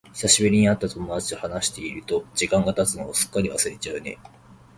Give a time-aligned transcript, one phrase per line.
[0.15, 4.17] 久しぶりに会った友達と話していると、時間が経つのをすっかり忘れちゃうね。